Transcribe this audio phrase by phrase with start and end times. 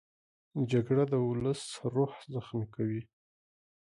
[0.71, 1.61] جګړه د ولس
[1.93, 3.01] روح زخمي کوي